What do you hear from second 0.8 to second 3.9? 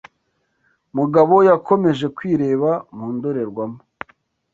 Mugabo yakomeje kwireba mu ndorerwamo.